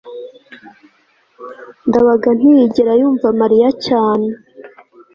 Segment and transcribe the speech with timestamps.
[1.87, 4.27] ndabaga ntiyigera yumva mariya cyane